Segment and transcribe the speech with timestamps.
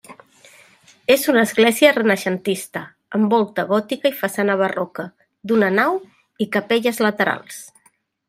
[1.15, 2.81] És una església renaixentista,
[3.19, 5.07] amb volta gòtica i façana barroca,
[5.51, 6.01] d'una nau
[6.47, 7.63] i capelles laterals.